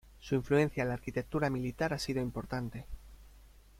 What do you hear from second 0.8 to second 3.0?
en la arquitectura militar ha sido importante.